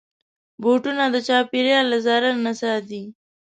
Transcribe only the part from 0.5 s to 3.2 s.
بوټونه د چاپېریال له ضرر نه ساتي.